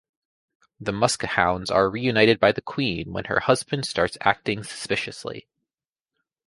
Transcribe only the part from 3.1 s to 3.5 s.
when her